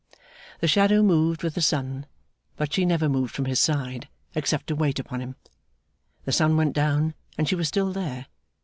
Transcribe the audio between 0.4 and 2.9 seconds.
The shadow moved with the sun, but she